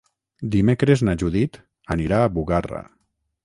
Dimecres 0.55 1.03
na 1.09 1.15
Judit 1.25 1.61
anirà 1.97 2.25
a 2.25 2.35
Bugarra. 2.39 2.85